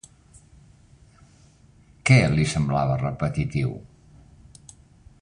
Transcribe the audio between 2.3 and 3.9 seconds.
li semblava repetitiu?